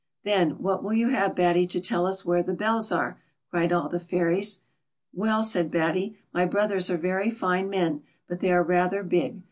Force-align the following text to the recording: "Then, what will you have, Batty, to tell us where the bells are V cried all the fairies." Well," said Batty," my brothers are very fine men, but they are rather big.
"Then, 0.23 0.57
what 0.57 0.81
will 0.83 0.93
you 0.95 1.09
have, 1.09 1.35
Batty, 1.35 1.67
to 1.67 1.79
tell 1.79 2.07
us 2.07 2.25
where 2.25 2.41
the 2.41 2.55
bells 2.55 2.91
are 2.91 3.19
V 3.19 3.19
cried 3.51 3.71
all 3.71 3.87
the 3.87 3.99
fairies." 3.99 4.61
Well," 5.13 5.43
said 5.43 5.69
Batty," 5.69 6.17
my 6.33 6.43
brothers 6.47 6.89
are 6.89 6.97
very 6.97 7.29
fine 7.29 7.69
men, 7.69 8.01
but 8.27 8.39
they 8.39 8.51
are 8.51 8.63
rather 8.63 9.03
big. 9.03 9.39